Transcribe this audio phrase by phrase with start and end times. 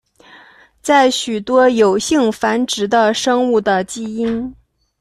[0.81, 4.51] 在许多有性繁殖的生物的基因。